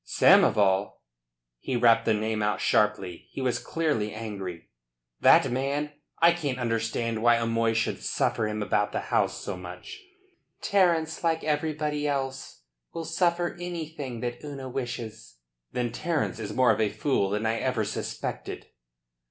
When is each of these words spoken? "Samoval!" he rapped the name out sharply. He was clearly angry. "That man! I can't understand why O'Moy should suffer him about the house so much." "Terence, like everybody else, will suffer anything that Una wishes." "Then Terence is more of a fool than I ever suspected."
"Samoval!" 0.03 0.93
he 1.59 1.75
rapped 1.75 2.05
the 2.05 2.13
name 2.15 2.41
out 2.41 2.59
sharply. 2.59 3.27
He 3.29 3.39
was 3.39 3.59
clearly 3.59 4.15
angry. 4.15 4.71
"That 5.19 5.51
man! 5.51 5.91
I 6.19 6.31
can't 6.31 6.57
understand 6.57 7.21
why 7.21 7.37
O'Moy 7.37 7.73
should 7.75 8.01
suffer 8.01 8.47
him 8.47 8.63
about 8.63 8.93
the 8.93 8.99
house 9.13 9.39
so 9.41 9.55
much." 9.55 10.01
"Terence, 10.59 11.23
like 11.23 11.43
everybody 11.43 12.07
else, 12.07 12.63
will 12.95 13.05
suffer 13.05 13.55
anything 13.61 14.21
that 14.21 14.43
Una 14.43 14.67
wishes." 14.69 15.35
"Then 15.71 15.91
Terence 15.91 16.39
is 16.39 16.51
more 16.51 16.71
of 16.71 16.81
a 16.81 16.89
fool 16.89 17.29
than 17.29 17.45
I 17.45 17.59
ever 17.59 17.85
suspected." 17.85 18.69